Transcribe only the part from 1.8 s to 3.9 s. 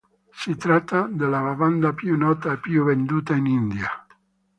più nota e più venduta in India.